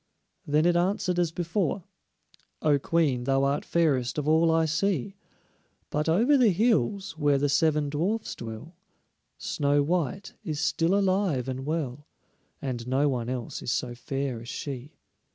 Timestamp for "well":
11.67-12.07